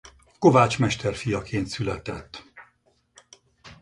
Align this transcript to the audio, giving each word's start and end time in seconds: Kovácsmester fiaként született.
Kovácsmester 0.39 1.15
fiaként 1.15 1.67
született. 1.67 2.43